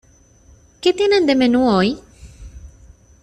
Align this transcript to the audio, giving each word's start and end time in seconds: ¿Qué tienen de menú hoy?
¿Qué 0.81 0.93
tienen 0.93 1.27
de 1.27 1.35
menú 1.35 1.69
hoy? 1.69 1.99